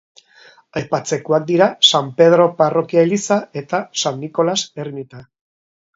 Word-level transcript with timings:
Aipatzekoak 0.79 1.43
dira 1.51 1.67
San 1.91 2.09
Pedro 2.21 2.47
parrokia-eliza 2.63 3.37
eta 3.63 3.85
San 4.05 4.19
Nikolas 4.23 4.61
ermita. 4.87 5.27